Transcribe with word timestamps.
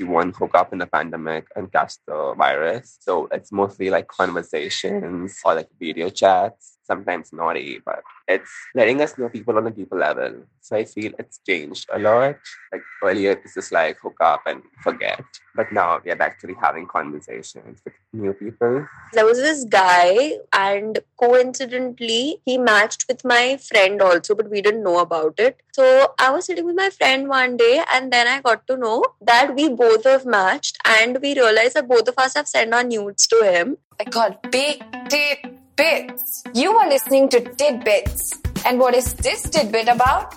you 0.00 0.08
won't 0.08 0.34
hook 0.34 0.54
up 0.54 0.72
in 0.72 0.78
the 0.78 0.86
pandemic 0.86 1.46
and 1.54 1.70
catch 1.70 1.94
the 2.06 2.34
virus. 2.36 2.96
So 3.00 3.28
it's 3.30 3.52
mostly 3.52 3.90
like 3.90 4.08
conversations 4.08 5.38
or 5.44 5.54
like 5.54 5.68
video 5.78 6.08
chats 6.08 6.78
sometimes 6.90 7.32
naughty, 7.32 7.80
but 7.84 8.00
it's 8.26 8.50
letting 8.74 9.00
us 9.00 9.16
know 9.16 9.28
people 9.28 9.56
on 9.56 9.66
a 9.66 9.70
deeper 9.70 9.98
level. 10.06 10.32
So 10.60 10.76
I 10.76 10.84
feel 10.84 11.12
it's 11.18 11.40
changed 11.48 11.88
a 11.92 11.98
lot. 11.98 12.36
Like 12.72 12.82
earlier, 13.02 13.32
it 13.32 13.42
was 13.44 13.54
just 13.54 13.72
like 13.72 13.98
hook 14.04 14.18
up 14.20 14.42
and 14.46 14.62
forget. 14.82 15.24
But 15.54 15.72
now 15.72 16.00
we 16.04 16.10
are 16.12 16.22
actually 16.22 16.56
having 16.62 16.86
conversations 16.86 17.80
with 17.84 17.94
new 18.12 18.32
people. 18.32 18.86
There 19.12 19.24
was 19.24 19.38
this 19.38 19.64
guy, 19.64 20.38
and 20.52 20.98
coincidentally, 21.18 22.40
he 22.44 22.58
matched 22.58 23.04
with 23.08 23.24
my 23.24 23.44
friend 23.68 24.02
also, 24.08 24.34
but 24.34 24.50
we 24.50 24.62
didn't 24.62 24.82
know 24.82 24.98
about 25.00 25.34
it. 25.38 25.60
So 25.72 26.14
I 26.18 26.30
was 26.30 26.46
sitting 26.46 26.66
with 26.66 26.76
my 26.76 26.90
friend 26.90 27.28
one 27.28 27.56
day, 27.56 27.82
and 27.92 28.12
then 28.12 28.26
I 28.34 28.40
got 28.40 28.66
to 28.68 28.76
know 28.76 29.04
that 29.20 29.54
we 29.54 29.68
both 29.68 30.04
have 30.04 30.26
matched, 30.26 30.78
and 30.84 31.18
we 31.20 31.34
realized 31.34 31.74
that 31.74 31.88
both 31.88 32.08
of 32.08 32.14
us 32.26 32.34
have 32.34 32.48
sent 32.48 32.74
our 32.74 32.84
nudes 32.84 33.26
to 33.28 33.42
him. 33.52 33.76
I 34.00 34.04
got 34.04 34.50
big 34.50 34.84
tit 35.08 35.59
Bits. 35.80 36.42
You 36.52 36.72
are 36.76 36.86
listening 36.90 37.30
to 37.30 37.40
Tidbits. 37.40 38.38
And 38.66 38.78
what 38.78 38.94
is 38.94 39.14
this 39.14 39.48
tidbit 39.48 39.88
about? 39.88 40.34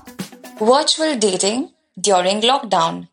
Virtual 0.58 1.18
dating 1.18 1.72
during 2.00 2.40
lockdown. 2.40 3.10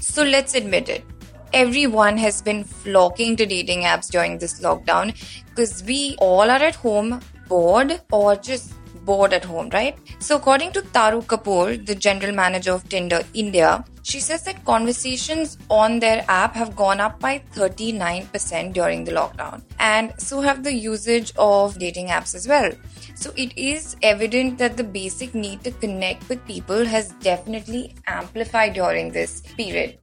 So 0.00 0.22
let's 0.22 0.54
admit 0.54 0.88
it. 0.88 1.04
Everyone 1.52 2.18
has 2.18 2.40
been 2.40 2.62
flocking 2.62 3.34
to 3.34 3.46
dating 3.46 3.80
apps 3.80 4.08
during 4.08 4.38
this 4.38 4.60
lockdown 4.60 5.12
because 5.48 5.82
we 5.82 6.14
all 6.20 6.48
are 6.48 6.62
at 6.70 6.76
home 6.76 7.20
bored 7.48 8.00
or 8.12 8.36
just 8.36 8.72
bored 9.04 9.32
at 9.32 9.44
home, 9.44 9.68
right? 9.70 9.96
So, 10.18 10.36
according 10.36 10.72
to 10.72 10.82
Taru 10.82 11.24
Kapoor, 11.24 11.84
the 11.84 11.94
general 11.94 12.34
manager 12.34 12.72
of 12.72 12.88
Tinder 12.88 13.22
India, 13.34 13.84
she 14.02 14.20
says 14.20 14.44
that 14.44 14.64
conversations 14.64 15.58
on 15.68 15.98
their 15.98 16.24
app 16.28 16.54
have 16.54 16.76
gone 16.76 17.00
up 17.00 17.18
by 17.20 17.42
39% 17.54 18.72
during 18.72 19.04
the 19.04 19.12
lockdown, 19.12 19.62
and 19.78 20.12
so 20.18 20.40
have 20.40 20.62
the 20.62 20.72
usage 20.72 21.32
of 21.36 21.78
dating 21.78 22.08
apps 22.08 22.34
as 22.34 22.48
well. 22.48 22.70
So, 23.14 23.32
it 23.36 23.56
is 23.58 23.96
evident 24.02 24.58
that 24.58 24.76
the 24.76 24.84
basic 24.84 25.34
need 25.34 25.62
to 25.64 25.70
connect 25.70 26.28
with 26.28 26.46
people 26.46 26.84
has 26.84 27.12
definitely 27.20 27.94
amplified 28.06 28.74
during 28.74 29.12
this 29.12 29.42
period. 29.56 29.98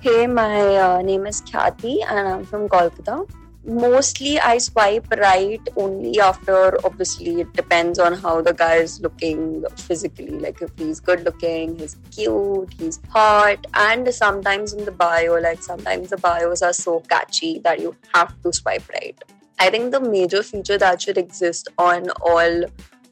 Hey, 0.00 0.26
my 0.26 0.76
uh, 0.76 1.02
name 1.02 1.26
is 1.26 1.40
Khyati, 1.42 2.04
and 2.06 2.28
I'm 2.28 2.44
from 2.44 2.68
Kolkata 2.68 3.26
mostly 3.66 4.38
I 4.38 4.58
swipe 4.58 5.10
right 5.12 5.60
only 5.76 6.20
after 6.20 6.78
obviously 6.84 7.40
it 7.40 7.52
depends 7.54 7.98
on 7.98 8.12
how 8.14 8.42
the 8.42 8.52
guy 8.52 8.76
is 8.76 9.00
looking 9.00 9.64
physically. 9.76 10.38
Like 10.38 10.60
if 10.62 10.70
he's 10.76 11.00
good 11.00 11.24
looking, 11.24 11.78
he's 11.78 11.96
cute, 12.10 12.72
he's 12.78 13.00
hot, 13.08 13.66
and 13.74 14.12
sometimes 14.12 14.72
in 14.72 14.84
the 14.84 14.92
bio, 14.92 15.40
like 15.40 15.62
sometimes 15.62 16.10
the 16.10 16.16
bios 16.16 16.62
are 16.62 16.72
so 16.72 17.00
catchy 17.00 17.58
that 17.60 17.80
you 17.80 17.96
have 18.14 18.40
to 18.42 18.52
swipe 18.52 18.88
right. 18.90 19.22
I 19.58 19.70
think 19.70 19.92
the 19.92 20.00
major 20.00 20.42
feature 20.42 20.78
that 20.78 21.00
should 21.00 21.16
exist 21.16 21.68
on 21.78 22.10
all 22.20 22.64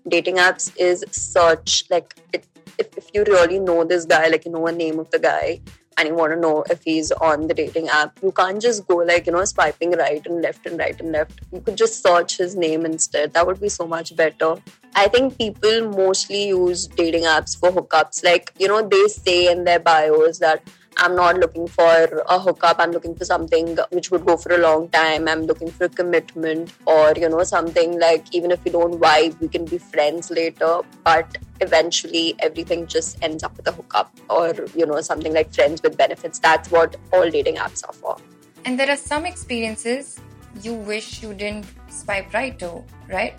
dating 0.09 0.37
apps 0.37 0.72
is 0.77 1.05
search. 1.11 1.84
Like 1.89 2.14
it, 2.33 2.47
if, 2.78 2.97
if 2.97 3.11
you 3.14 3.25
really 3.25 3.59
know 3.59 3.84
this 3.84 4.05
guy, 4.05 4.28
like 4.28 4.44
you 4.44 4.53
know 4.53 4.66
a 4.66 4.72
name 4.72 4.98
of 4.98 5.11
the 5.11 5.19
guy, 5.19 5.61
and 5.97 6.09
you 6.09 6.15
want 6.15 6.33
to 6.33 6.39
know 6.39 6.65
if 6.71 6.83
he's 6.83 7.12
on 7.12 7.47
the 7.47 7.55
dating 7.55 7.89
app, 7.89 8.19
you 8.23 8.33
can't 8.33 8.61
just 8.61 8.87
go 8.87 8.97
like, 8.97 9.27
you 9.27 9.33
know, 9.33 9.45
swiping 9.45 9.93
right 9.93 10.25
and 10.27 10.43
left 10.43 10.67
and 10.67 10.79
right 10.79 10.99
and 11.01 11.12
left. 11.12 11.41
You 11.53 11.61
could 11.61 11.77
just 11.77 12.03
search 12.03 12.39
his 12.39 12.57
name 12.57 12.84
instead. 12.84 13.33
That 13.34 13.47
would 13.47 13.61
be 13.61 13.69
so 13.69 13.87
much 13.87 14.15
better. 14.17 14.57
I 14.95 15.09
think 15.09 15.39
people 15.39 15.89
mostly 15.91 16.49
use 16.49 16.87
dating 16.87 17.25
apps 17.25 17.59
for 17.59 17.71
hookups. 17.71 18.25
Like, 18.25 18.53
you 18.59 18.69
know, 18.69 18.87
they 18.87 19.07
say 19.09 19.51
in 19.51 19.65
their 19.65 19.81
bios 19.81 20.39
that 20.39 20.62
I'm 20.98 21.17
not 21.17 21.37
looking 21.39 21.67
for 21.67 22.23
a 22.29 22.39
hookup. 22.39 22.77
I'm 22.79 22.93
looking 22.93 23.15
for 23.15 23.25
something 23.25 23.77
which 23.91 24.11
would 24.11 24.25
go 24.27 24.37
for 24.37 24.55
a 24.55 24.59
long 24.59 24.89
time. 24.91 25.29
I'm 25.29 25.43
looking 25.43 25.71
for 25.71 25.84
a 25.84 25.89
commitment 25.89 26.73
or, 26.87 27.12
you 27.17 27.29
know, 27.29 27.43
something 27.43 27.99
like 27.99 28.34
even 28.34 28.51
if 28.51 28.62
we 28.65 28.71
don't 28.71 29.01
vibe, 29.01 29.41
we 29.41 29.49
can 29.49 29.65
be 29.65 29.78
friends 29.78 30.31
later. 30.31 30.81
But 31.05 31.39
eventually 31.61 32.37
everything 32.41 32.87
just 32.87 33.22
ends 33.22 33.43
up 33.43 33.56
with 33.56 33.66
a 33.69 33.72
hookup 33.72 34.15
or, 34.28 34.55
you 34.75 34.87
know, 34.87 35.00
something 35.00 35.33
like 35.33 35.53
friends 35.53 35.83
with 35.83 35.97
benefits. 35.97 36.39
That's 36.39 36.71
what 36.71 36.97
all 37.12 37.31
dating 37.31 37.56
apps 37.56 37.84
are 37.87 37.93
for. 37.93 38.16
And 38.65 38.78
there 38.78 38.91
are 38.91 38.97
some 38.97 39.27
experiences 39.27 40.21
you 40.62 40.75
wish 40.75 41.22
you 41.22 41.34
didn't 41.34 41.66
swipe 41.89 42.33
right 42.33 42.59
to, 42.59 42.84
right? 43.09 43.34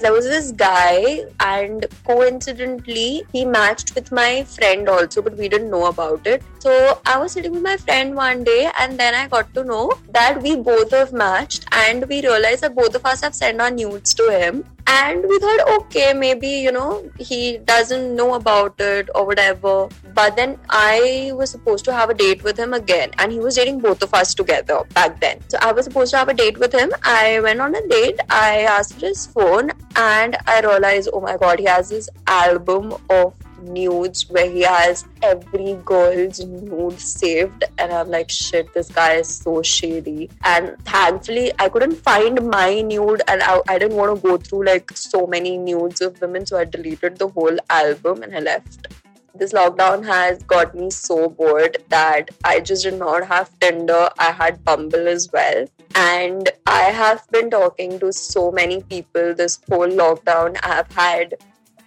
There 0.00 0.12
was 0.12 0.24
this 0.24 0.52
guy 0.52 1.24
and 1.40 1.86
coincidentally 2.06 3.22
he 3.32 3.44
matched 3.44 3.94
with 3.94 4.10
my 4.10 4.44
friend 4.44 4.88
also 4.88 5.20
but 5.20 5.36
we 5.36 5.48
didn't 5.48 5.70
know 5.70 5.86
about 5.86 6.26
it. 6.26 6.42
So 6.58 7.00
i 7.06 7.18
was 7.18 7.32
sitting 7.32 7.52
with 7.52 7.62
my 7.62 7.76
friend 7.76 8.14
one 8.14 8.44
day 8.44 8.70
and 8.80 8.98
then 8.98 9.14
i 9.14 9.26
got 9.28 9.52
to 9.54 9.64
know 9.64 9.92
that 10.10 10.42
we 10.42 10.56
both 10.56 10.90
have 10.90 11.12
matched 11.12 11.66
and 11.72 12.06
we 12.08 12.20
realized 12.22 12.62
that 12.62 12.74
both 12.74 12.94
of 12.94 13.06
us 13.06 13.22
have 13.22 13.34
sent 13.34 13.60
our 13.60 13.70
nudes 13.70 14.14
to 14.14 14.30
him 14.30 14.64
and 14.90 15.24
we 15.30 15.38
thought 15.38 15.60
okay 15.72 16.12
maybe 16.12 16.48
you 16.48 16.72
know 16.72 17.08
he 17.18 17.58
doesn't 17.58 18.14
know 18.16 18.34
about 18.34 18.80
it 18.80 19.08
or 19.14 19.24
whatever. 19.26 19.88
But 20.14 20.36
then 20.36 20.58
i 20.68 21.32
was 21.34 21.50
supposed 21.50 21.84
to 21.88 21.92
have 21.92 22.10
a 22.10 22.14
date 22.14 22.42
with 22.42 22.58
him 22.58 22.74
again. 22.74 23.12
And 23.18 23.32
he 23.32 23.38
was 23.38 23.54
dating 23.56 23.78
both 23.80 24.02
of 24.02 24.14
us 24.14 24.34
together 24.34 24.80
back 24.94 25.20
then. 25.20 25.40
So 25.48 25.58
i 25.62 25.72
was 25.72 25.84
supposed 25.84 26.10
to 26.12 26.18
have 26.18 26.28
a 26.28 26.34
date 26.34 26.58
with 26.58 26.72
him. 26.72 26.90
I 27.02 27.40
went 27.40 27.60
on 27.60 27.74
a 27.74 27.86
date. 27.88 28.20
I 28.30 28.62
asked 28.78 28.94
for 28.94 29.06
his 29.06 29.26
phone. 29.26 29.70
And 29.96 30.36
i 30.46 30.60
realized 30.60 31.10
oh 31.12 31.20
my 31.20 31.36
god 31.36 31.60
he 31.60 31.66
has 31.66 31.88
this 31.88 32.08
album 32.26 32.94
of 33.10 33.34
nudes 33.62 34.28
where 34.30 34.50
he 34.50 34.62
has 34.62 35.04
every 35.22 35.74
girl's 35.84 36.40
nude 36.44 37.00
saved 37.00 37.64
and 37.78 37.92
i'm 37.92 38.10
like 38.10 38.30
shit 38.30 38.72
this 38.74 38.90
guy 38.90 39.14
is 39.14 39.28
so 39.28 39.62
shady 39.62 40.30
and 40.44 40.76
thankfully 40.84 41.52
i 41.58 41.68
couldn't 41.68 41.94
find 41.94 42.40
my 42.48 42.80
nude 42.80 43.22
and 43.28 43.42
i, 43.42 43.60
I 43.68 43.78
didn't 43.78 43.96
want 43.96 44.14
to 44.14 44.28
go 44.28 44.36
through 44.36 44.64
like 44.64 44.90
so 44.94 45.26
many 45.26 45.56
nudes 45.56 46.00
of 46.00 46.20
women 46.20 46.46
so 46.46 46.58
i 46.58 46.64
deleted 46.64 47.18
the 47.18 47.28
whole 47.28 47.56
album 47.68 48.22
and 48.22 48.34
i 48.36 48.40
left 48.40 48.88
this 49.40 49.52
lockdown 49.52 50.04
has 50.04 50.42
got 50.42 50.74
me 50.74 50.90
so 50.90 51.28
bored 51.28 51.78
that 51.88 52.30
I 52.44 52.60
just 52.60 52.82
did 52.82 52.98
not 52.98 53.26
have 53.26 53.58
Tinder. 53.58 54.10
I 54.18 54.32
had 54.32 54.62
Bumble 54.64 55.08
as 55.08 55.30
well. 55.32 55.66
And 55.94 56.50
I 56.66 56.82
have 56.82 57.26
been 57.30 57.48
talking 57.50 57.98
to 58.00 58.12
so 58.12 58.50
many 58.50 58.82
people 58.82 59.34
this 59.34 59.58
whole 59.68 59.88
lockdown. 59.88 60.58
I 60.62 60.74
have 60.74 60.92
had 60.92 61.34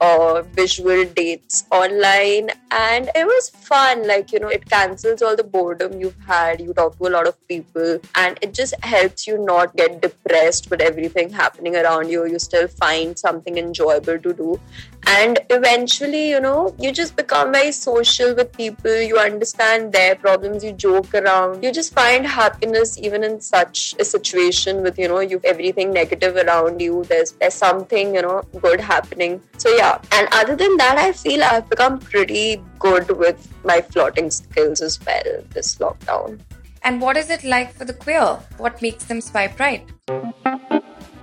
uh, 0.01 0.41
visual 0.53 1.05
dates 1.05 1.65
online. 1.71 2.49
And 2.71 3.09
it 3.15 3.25
was 3.25 3.49
fun 3.49 4.07
like 4.07 4.31
you 4.31 4.39
know 4.39 4.47
it 4.47 4.69
cancels 4.69 5.21
all 5.21 5.35
the 5.35 5.43
boredom 5.43 5.99
you've 5.99 6.19
had. 6.27 6.61
You 6.61 6.73
talk 6.73 6.97
to 6.97 7.07
a 7.07 7.13
lot 7.15 7.27
of 7.27 7.35
people 7.47 7.99
and 8.15 8.39
it 8.41 8.53
just 8.53 8.73
helps 8.83 9.27
you 9.27 9.37
not 9.37 9.75
get 9.75 10.01
depressed 10.01 10.69
with 10.69 10.81
everything 10.81 11.29
happening 11.29 11.75
around 11.75 12.09
you. 12.09 12.25
You 12.25 12.39
still 12.39 12.67
find 12.67 13.17
something 13.17 13.57
enjoyable 13.57 14.19
to 14.19 14.33
do. 14.33 14.59
And 15.05 15.39
eventually 15.49 16.29
you 16.29 16.39
know 16.39 16.75
you 16.79 16.91
just 16.91 17.15
become 17.15 17.51
very 17.51 17.71
social 17.71 18.33
with 18.33 18.51
people. 18.57 19.01
You 19.01 19.19
understand 19.19 19.91
their 19.93 20.15
problems. 20.15 20.63
You 20.63 20.71
joke 20.71 21.13
around. 21.13 21.63
You 21.63 21.71
just 21.71 21.93
find 21.93 22.25
happiness 22.25 22.97
even 22.97 23.23
in 23.23 23.39
such 23.41 23.95
a 23.99 24.05
situation 24.05 24.81
with 24.81 24.97
you 24.97 25.07
know 25.07 25.19
you've 25.19 25.45
everything 25.45 25.91
negative 25.91 26.35
around 26.35 26.81
you. 26.81 27.03
There's 27.03 27.33
there's 27.33 27.53
something 27.53 28.15
you 28.15 28.23
know 28.23 28.41
good 28.61 28.79
happening. 28.79 29.41
So 29.57 29.69
yeah 29.69 29.82
and 30.11 30.27
other 30.31 30.55
than 30.55 30.77
that 30.77 30.97
i 30.97 31.11
feel 31.11 31.43
i've 31.43 31.69
become 31.69 31.99
pretty 31.99 32.61
good 32.79 33.17
with 33.17 33.47
my 33.63 33.81
flirting 33.81 34.29
skills 34.29 34.81
as 34.81 34.99
well 35.05 35.43
this 35.53 35.75
lockdown. 35.77 36.39
And 36.83 36.99
what 36.99 37.15
is 37.15 37.29
it 37.29 37.43
like 37.45 37.73
for 37.73 37.85
the 37.85 37.93
queer? 37.93 38.39
What 38.57 38.81
makes 38.81 39.05
them 39.05 39.21
swipe 39.21 39.57
right? 39.57 39.87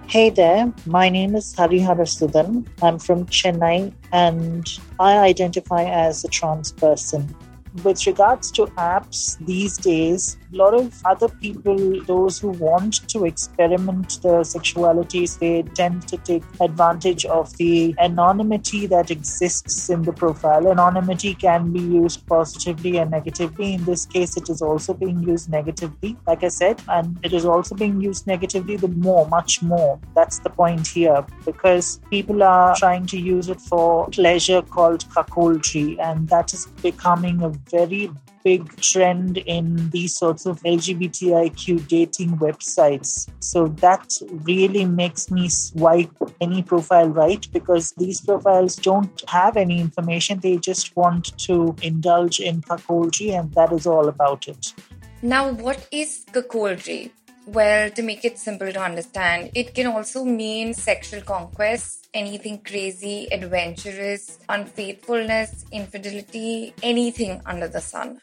Hey 0.06 0.31
there, 0.31 0.72
my 0.87 1.10
name 1.10 1.37
is 1.37 1.54
Harihara 1.54 2.09
Sudan. 2.09 2.66
I'm 2.82 2.98
from 2.98 3.26
Chennai 3.26 3.93
and 4.12 4.66
I 4.98 5.19
identify 5.19 5.84
as 5.84 6.25
a 6.25 6.28
trans 6.28 6.72
person 6.72 7.37
with 7.85 8.07
regards 8.07 8.51
to 8.53 8.67
apps 8.67 9.39
these 9.47 9.77
days, 9.77 10.37
a 10.53 10.57
lot 10.57 10.75
of 10.75 10.93
other 11.05 11.28
people, 11.28 12.03
those 12.05 12.39
who 12.39 12.49
want 12.49 13.09
to 13.09 13.25
experiment 13.25 14.21
their 14.22 14.41
sexualities, 14.41 15.39
they 15.39 15.63
tend 15.75 16.07
to 16.09 16.17
take 16.19 16.43
advantage 16.61 17.25
of 17.27 17.57
the 17.57 17.95
anonymity 17.99 18.87
that 18.87 19.11
exists 19.11 19.89
in 19.91 20.03
the 20.03 20.13
profile. 20.13 20.71
Anonymity 20.71 21.34
can 21.34 21.72
be 21.72 21.81
used 21.81 22.27
positively 22.27 22.99
and 22.99 23.11
negatively. 23.11 23.75
In 23.75 23.84
this 23.84 24.07
case, 24.07 24.37
it 24.37 24.49
is 24.49 24.63
also 24.63 24.95
being 24.95 25.21
used 25.21 25.51
negatively, 25.51 26.16
like 26.27 26.43
I 26.43 26.49
said, 26.49 26.81
and 26.89 27.19
it 27.23 27.33
is 27.33 27.45
also 27.45 27.75
being 27.75 28.01
used 28.01 28.27
negatively 28.27 28.77
the 28.77 28.89
more, 28.89 29.28
much 29.28 29.63
more. 29.63 30.01
That's 30.15 30.41
the 30.41 30.51
point 30.51 30.87
here 30.87 31.25
because 31.45 32.01
people 32.11 32.43
are 32.43 32.75
trying 32.77 33.07
to 33.07 33.19
use 33.19 33.49
it 33.49 33.61
for 33.61 34.09
pleasure 34.09 34.63
called 34.63 35.05
cuckoldry, 35.11 35.99
and 36.01 36.28
that 36.28 36.53
is 36.53 36.66
becoming 36.83 37.43
a 37.43 37.51
very 37.68 38.10
big 38.42 38.74
trend 38.80 39.36
in 39.39 39.91
these 39.91 40.16
sorts 40.16 40.47
of 40.47 40.60
LGBTIQ 40.62 41.86
dating 41.89 42.39
websites. 42.39 43.28
So 43.41 43.68
that 43.68 44.12
really 44.45 44.84
makes 44.84 45.30
me 45.30 45.48
swipe 45.48 46.10
any 46.41 46.62
profile 46.62 47.09
right 47.09 47.47
because 47.53 47.92
these 47.92 48.21
profiles 48.21 48.77
don't 48.77 49.22
have 49.28 49.57
any 49.57 49.80
information. 49.80 50.41
They 50.41 50.57
just 50.57 50.97
want 50.97 51.36
to 51.41 51.74
indulge 51.83 52.41
in 52.41 52.62
cuckoldry, 52.62 53.39
and 53.39 53.53
that 53.54 53.72
is 53.72 53.86
all 53.86 54.09
about 54.09 54.48
it. 54.48 54.72
Now, 55.22 55.53
what 55.53 55.86
is 55.91 56.24
cuckoldry? 56.33 57.10
Well, 57.47 57.91
to 57.91 58.03
make 58.03 58.25
it 58.25 58.39
simple 58.39 58.71
to 58.72 58.81
understand, 58.81 59.51
it 59.54 59.75
can 59.75 59.87
also 59.87 60.25
mean 60.25 60.75
sexual 60.75 61.22
conquest, 61.22 62.09
anything 62.13 62.60
crazy, 62.60 63.28
adventurous, 63.33 64.39
unfaithfulness, 64.48 65.65
infidelity, 65.72 66.75
anything 66.83 67.41
under 67.47 67.66
the 67.66 67.81
sun. 67.81 68.21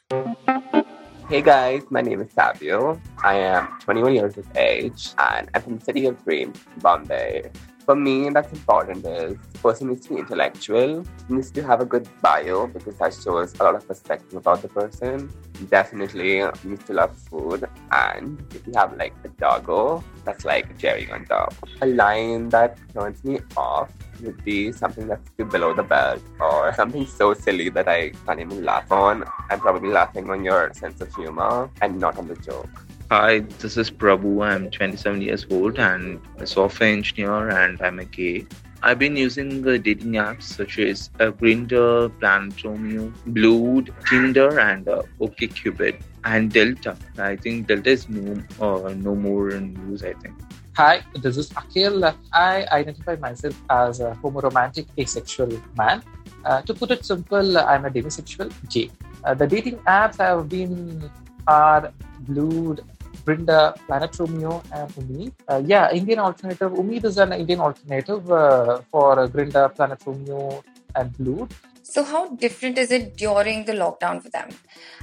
Hey 1.29 1.41
guys, 1.41 1.83
my 1.89 2.01
name 2.01 2.21
is 2.21 2.31
Savio. 2.31 3.01
I 3.23 3.35
am 3.35 3.67
21 3.81 4.13
years 4.13 4.37
of 4.37 4.45
age 4.55 5.09
and 5.17 5.49
I'm 5.53 5.61
from 5.61 5.77
the 5.79 5.83
city 5.83 6.05
of 6.05 6.23
Dreams, 6.23 6.57
Bombay. 6.77 7.51
For 7.87 7.95
me, 7.95 8.29
that's 8.31 8.51
important 8.51 9.05
is 9.05 9.37
person 9.63 9.87
needs 9.87 10.05
to 10.07 10.15
be 10.15 10.19
intellectual, 10.19 11.05
needs 11.29 11.49
to 11.51 11.63
have 11.63 11.79
a 11.79 11.85
good 11.85 12.05
bio 12.21 12.67
because 12.67 12.97
that 12.97 13.13
shows 13.13 13.57
a 13.57 13.63
lot 13.63 13.75
of 13.75 13.87
perspective 13.87 14.35
about 14.35 14.61
the 14.61 14.67
person. 14.67 15.31
Definitely 15.69 16.43
needs 16.65 16.83
to 16.83 16.93
love 16.93 17.15
food, 17.15 17.63
and 17.93 18.43
if 18.53 18.67
you 18.67 18.73
have 18.75 18.97
like 18.97 19.13
a 19.23 19.29
doggo, 19.29 20.03
that's 20.25 20.43
like 20.43 20.69
a 20.69 20.73
cherry 20.73 21.09
on 21.09 21.23
top. 21.27 21.53
A 21.81 21.85
line 21.85 22.49
that 22.49 22.77
turns 22.93 23.23
me 23.23 23.39
off 23.55 23.89
would 24.21 24.43
be 24.43 24.73
something 24.73 25.07
that's 25.07 25.31
too 25.37 25.45
below 25.45 25.73
the 25.73 25.83
belt 25.83 26.21
or 26.41 26.73
something 26.73 27.05
so 27.05 27.33
silly 27.33 27.69
that 27.69 27.87
I 27.87 28.09
can't 28.25 28.41
even 28.41 28.65
laugh 28.65 28.91
on. 28.91 29.23
I'm 29.49 29.61
probably 29.61 29.91
laughing 29.91 30.29
on 30.29 30.43
your 30.43 30.73
sense 30.73 30.99
of 30.99 31.15
humor 31.15 31.69
and 31.81 31.97
not 31.97 32.17
on 32.17 32.27
the 32.27 32.35
joke. 32.35 32.86
Hi, 33.09 33.39
this 33.59 33.77
is 33.77 33.89
Prabhu. 33.89 34.45
I'm 34.45 34.69
27 34.69 35.21
years 35.21 35.45
old 35.49 35.79
and 35.79 36.19
a 36.39 36.45
software 36.45 36.89
engineer, 36.89 37.47
and 37.51 37.81
I'm 37.81 37.99
a 37.99 38.03
gay. 38.03 38.45
I've 38.83 38.99
been 38.99 39.15
using 39.15 39.61
the 39.61 39.79
dating 39.79 40.15
apps 40.23 40.43
such 40.43 40.77
as 40.77 41.09
uh, 41.21 41.31
Grindr, 41.31 42.11
Planet 42.19 42.61
Romeo, 42.65 43.13
Blued, 43.27 43.93
Tinder, 44.09 44.59
and 44.59 44.89
uh, 44.89 45.03
OkCupid, 45.21 46.01
and 46.25 46.51
Delta. 46.51 46.97
I 47.17 47.37
think 47.37 47.67
Delta 47.67 47.91
is 47.91 48.09
no, 48.09 48.43
uh, 48.59 48.93
no 48.93 49.15
more 49.15 49.51
in 49.51 49.73
use. 49.89 50.03
I 50.03 50.11
think. 50.11 50.35
Hi, 50.75 51.01
this 51.15 51.37
is 51.37 51.49
Akhil. 51.51 52.13
I 52.33 52.65
identify 52.73 53.15
myself 53.15 53.55
as 53.69 54.01
a 54.01 54.19
homoromantic 54.21 54.85
asexual 54.99 55.61
man. 55.77 56.03
Uh, 56.43 56.61
to 56.63 56.73
put 56.73 56.91
it 56.91 57.05
simple, 57.05 57.57
I'm 57.57 57.85
a 57.85 57.89
demisexual 57.89 58.51
gay. 58.69 58.91
Uh, 59.23 59.33
the 59.33 59.47
dating 59.47 59.77
apps 59.87 60.19
I've 60.19 60.49
been 60.49 61.09
are 61.47 61.93
Blued, 62.19 62.83
Planet 63.25 64.19
Romeo, 64.19 64.63
and 64.73 64.89
Umeed. 64.95 65.31
Uh, 65.47 65.61
yeah, 65.65 65.91
Indian 65.91 66.19
alternative. 66.19 66.71
Umeed 66.71 67.05
is 67.05 67.17
an 67.17 67.33
Indian 67.33 67.59
alternative 67.59 68.31
uh, 68.31 68.81
for 68.91 69.19
uh, 69.19 69.69
Planet 69.69 70.01
Romeo, 70.05 70.63
and 70.95 71.17
Blued. 71.17 71.53
So, 71.83 72.03
how 72.03 72.29
different 72.35 72.77
is 72.77 72.91
it 72.91 73.15
during 73.15 73.65
the 73.65 73.73
lockdown 73.73 74.21
for 74.21 74.29
them? 74.29 74.49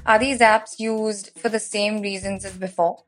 Are 0.05 0.19
these 0.19 0.41
apps 0.41 0.79
used 0.79 1.31
for 1.37 1.49
the 1.49 1.59
same 1.59 2.01
reasons 2.01 2.45
as 2.45 2.53
before? 2.53 2.99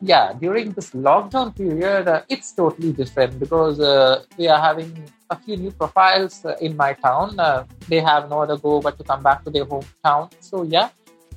Yeah, 0.00 0.32
during 0.32 0.72
this 0.72 0.90
lockdown 0.90 1.54
period, 1.54 2.08
uh, 2.08 2.22
it's 2.28 2.52
totally 2.52 2.92
different 2.92 3.38
because 3.38 3.78
uh, 3.80 4.24
we 4.36 4.48
are 4.48 4.60
having 4.60 4.90
a 5.30 5.36
few 5.36 5.56
new 5.56 5.70
profiles 5.70 6.44
uh, 6.44 6.56
in 6.60 6.76
my 6.76 6.94
town. 6.94 7.38
Uh, 7.38 7.64
they 7.88 8.00
have 8.00 8.30
no 8.30 8.42
other 8.42 8.56
go 8.56 8.80
but 8.80 8.96
to 8.98 9.04
come 9.04 9.22
back 9.22 9.44
to 9.44 9.50
their 9.50 9.66
hometown. 9.66 10.30
So, 10.40 10.62
yeah, 10.62 10.88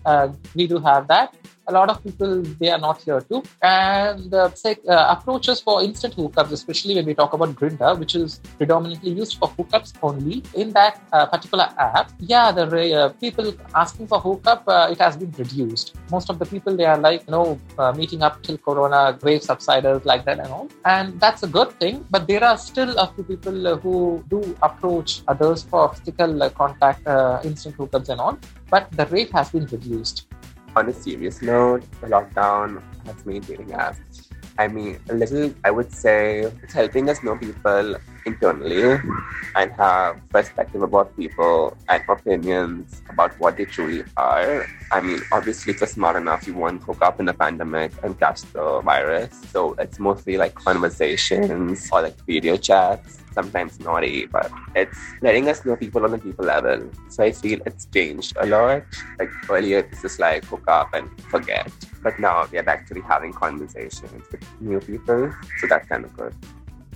uh, 0.06 0.30
we 0.56 0.66
do 0.66 0.80
have 0.80 1.08
that 1.10 1.36
a 1.72 1.74
lot 1.80 1.90
of 1.94 2.04
people 2.04 2.32
they 2.62 2.70
are 2.76 2.82
not 2.88 3.02
here 3.02 3.22
too. 3.22 3.42
And 3.62 4.34
uh, 4.34 4.50
uh, 4.66 5.16
approaches 5.16 5.62
for 5.62 5.76
instant 5.88 6.16
hookups 6.16 6.52
especially 6.60 6.96
when 6.96 7.06
we 7.06 7.14
talk 7.22 7.34
about 7.38 7.56
Grindr 7.60 7.92
which 8.02 8.16
is 8.16 8.40
predominantly 8.58 9.12
used 9.12 9.38
for 9.40 9.50
hookups 9.58 9.94
only. 10.10 10.44
In 10.54 10.72
that 10.80 11.02
uh, 11.14 11.26
particular 11.26 11.68
app 11.78 12.12
yeah 12.20 12.52
the 12.52 12.66
uh, 12.66 13.10
people 13.24 13.54
asking 13.76 14.08
for 14.08 14.20
hookup 14.20 14.64
uh, 14.68 14.88
it 14.92 15.00
has 15.00 15.18
been 15.18 15.32
reduced. 15.44 15.96
Most 16.12 16.30
of 16.30 16.40
the 16.40 16.46
people 16.46 16.76
they 16.76 16.90
are 16.94 16.98
like 17.08 17.22
you 17.28 17.32
know 17.32 17.60
uh, 17.78 17.92
meeting 17.94 18.22
up 18.24 18.42
till 18.44 18.58
corona 18.58 19.18
grave 19.22 19.44
subsiders 19.44 20.06
like 20.06 20.26
that 20.26 20.40
and 20.40 20.52
all. 20.58 20.68
And 20.86 21.20
that's 21.20 21.44
a 21.44 21.48
good 21.48 21.72
thing 21.80 22.06
but 22.10 22.28
there 22.28 22.44
are 22.44 22.58
still 22.58 22.98
a 22.98 23.08
few 23.14 23.24
people 23.24 23.78
who 23.78 24.24
do 24.30 24.40
approach 24.62 25.22
others 25.28 25.64
for 25.64 25.94
physical 25.94 26.50
contact 26.62 27.08
instant 27.46 27.78
hookups 27.78 28.10
and 28.10 28.20
all. 28.20 28.38
But 28.70 28.92
the 28.92 29.06
rate 29.08 29.32
has 29.34 29.50
been 29.50 29.66
reduced 29.66 30.28
on 30.76 30.90
a 30.90 30.94
serious 30.94 31.42
note, 31.42 31.84
the 32.02 32.08
lockdown 32.08 32.82
has 33.06 33.26
made 33.26 33.46
dating 33.46 33.70
apps. 33.70 34.28
I 34.58 34.68
mean, 34.68 35.00
a 35.10 35.14
little, 35.14 35.54
I 35.64 35.72
would 35.72 35.92
say, 35.92 36.42
it's 36.64 36.74
helping 36.74 37.10
us 37.10 37.24
know 37.24 37.36
people 37.38 37.96
internally 38.26 39.00
and 39.56 39.72
have 39.74 40.22
perspective 40.30 40.82
about 40.82 41.16
people 41.18 41.78
and 41.90 42.04
opinions 42.08 43.02
about 43.10 43.38
what 43.40 43.58
they 43.58 43.66
truly 43.66 44.04
are. 44.18 44.66
I 44.92 45.02
mean, 45.02 45.20
obviously, 45.32 45.74
if 45.74 45.80
you're 45.80 45.88
smart 45.88 46.16
enough, 46.16 46.48
you 46.48 46.54
won't 46.54 46.84
hook 46.84 47.02
up 47.02 47.20
in 47.20 47.26
the 47.26 47.34
pandemic 47.34 47.92
and 48.04 48.20
catch 48.20 48.42
the 48.54 48.82
virus. 48.82 49.30
So 49.52 49.74
it's 49.80 50.00
mostly 50.00 50.38
like 50.38 50.56
conversations 50.56 51.90
or 51.92 52.02
like 52.02 52.18
video 52.26 52.58
chats 52.58 53.20
sometimes 53.34 53.80
naughty, 53.80 54.26
but 54.26 54.52
it's 54.76 54.98
letting 55.22 55.48
us 55.48 55.64
know 55.64 55.76
people 55.76 56.04
on 56.04 56.14
a 56.14 56.18
deeper 56.18 56.44
level. 56.44 56.90
So 57.10 57.24
I 57.24 57.32
feel 57.32 57.60
it's 57.66 57.86
changed 57.86 58.36
a 58.40 58.46
lot. 58.46 58.84
Like 59.20 59.30
earlier, 59.50 59.80
it's 59.80 60.02
just 60.02 60.20
like 60.20 60.44
hook 60.46 60.68
up 60.68 60.94
and 60.94 61.10
forget. 61.24 61.72
But 62.04 62.20
now 62.20 62.48
we 62.52 62.58
are 62.58 62.70
actually 62.70 63.02
having 63.02 63.32
conversations 63.32 64.24
with 64.32 64.44
new 64.60 64.80
people. 64.80 65.32
So 65.60 65.68
that's 65.68 65.88
kind 65.88 66.04
of 66.04 66.16
good 66.18 66.36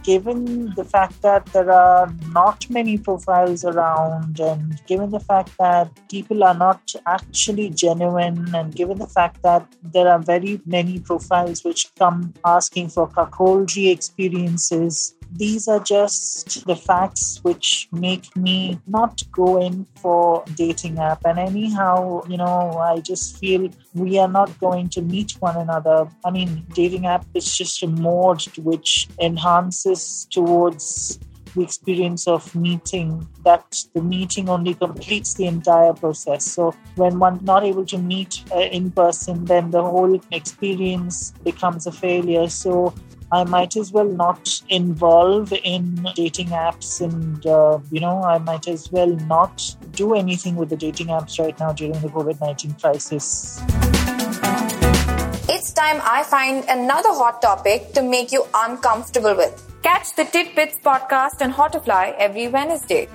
given 0.05 0.73
the 0.75 0.83
fact 0.83 1.21
that 1.23 1.45
there 1.47 1.71
are 1.71 2.13
not 2.29 2.69
many 2.69 2.97
profiles 2.97 3.65
around, 3.65 4.39
and 4.39 4.79
given 4.85 5.09
the 5.09 5.19
fact 5.19 5.51
that 5.57 5.89
people 6.09 6.43
are 6.43 6.53
not 6.53 6.93
actually 7.07 7.69
genuine, 7.71 8.53
and 8.53 8.75
given 8.75 8.99
the 8.99 9.07
fact 9.07 9.41
that 9.41 9.67
there 9.81 10.07
are 10.07 10.19
very 10.19 10.61
many 10.65 10.99
profiles 10.99 11.63
which 11.63 11.93
come 11.95 12.33
asking 12.45 12.89
for 12.89 13.07
cuckoldry 13.07 13.91
experiences, 13.91 15.15
these 15.37 15.67
are 15.67 15.79
just 15.79 16.65
the 16.65 16.75
facts 16.75 17.39
which 17.43 17.89
make 17.91 18.35
me 18.35 18.79
not 18.87 19.21
go 19.31 19.61
in 19.61 19.85
for 19.97 20.43
dating 20.55 20.99
app. 20.99 21.25
And 21.25 21.39
anyhow 21.39 22.21
you 22.27 22.37
know 22.37 22.71
i 22.91 22.99
just 22.99 23.37
feel 23.37 23.69
we 23.93 24.17
are 24.17 24.27
not 24.27 24.57
going 24.59 24.89
to 24.89 25.01
meet 25.01 25.31
one 25.39 25.57
another. 25.57 26.07
I 26.23 26.31
mean 26.31 26.65
dating 26.73 27.05
app 27.05 27.25
is 27.33 27.57
just 27.57 27.83
a 27.83 27.87
mode 27.87 28.43
which 28.57 29.07
enhances 29.19 30.27
towards 30.29 31.19
the 31.55 31.63
experience 31.63 32.27
of 32.27 32.53
meeting 32.53 33.27
that 33.45 33.83
the 33.93 34.01
meeting 34.01 34.49
only 34.49 34.73
completes 34.73 35.33
the 35.35 35.47
entire 35.47 35.93
process. 35.93 36.43
So 36.43 36.73
when 36.95 37.17
one 37.17 37.39
not 37.43 37.63
able 37.63 37.85
to 37.85 37.97
meet 37.97 38.43
uh, 38.53 38.59
in 38.59 38.91
person 38.91 39.45
then 39.45 39.71
the 39.71 39.81
whole 39.81 40.19
experience 40.31 41.33
becomes 41.43 41.87
a 41.87 41.91
failure. 41.91 42.49
So 42.49 42.93
I 43.31 43.43
might 43.43 43.75
as 43.75 43.91
well 43.91 44.05
not 44.05 44.61
involve 44.69 45.51
in 45.63 46.07
dating 46.15 46.49
apps 46.49 47.01
and, 47.01 47.45
uh, 47.45 47.79
you 47.91 47.99
know, 47.99 48.21
I 48.23 48.37
might 48.37 48.67
as 48.67 48.91
well 48.91 49.15
not 49.27 49.75
do 49.91 50.13
anything 50.13 50.55
with 50.55 50.69
the 50.69 50.77
dating 50.77 51.07
apps 51.07 51.39
right 51.39 51.59
now 51.59 51.73
during 51.73 51.99
the 52.01 52.09
COVID 52.09 52.39
19 52.39 52.73
crisis. 52.73 53.61
It's 55.47 55.73
time 55.73 56.01
I 56.03 56.23
find 56.23 56.65
another 56.69 57.09
hot 57.09 57.41
topic 57.41 57.93
to 57.93 58.01
make 58.01 58.31
you 58.31 58.45
uncomfortable 58.53 59.35
with. 59.35 59.61
Catch 59.81 60.15
the 60.15 60.25
Tidbits 60.25 60.79
podcast 60.79 61.41
on 61.41 61.53
Hotfly 61.53 62.15
every 62.17 62.47
Wednesday. 62.47 63.07